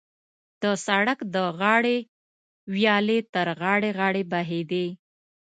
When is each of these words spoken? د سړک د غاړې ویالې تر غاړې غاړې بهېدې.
د 0.61 0.63
سړک 0.85 1.19
د 1.35 1.35
غاړې 1.59 1.97
ویالې 2.73 3.19
تر 3.33 3.47
غاړې 3.61 3.89
غاړې 3.99 4.23
بهېدې. 4.31 4.87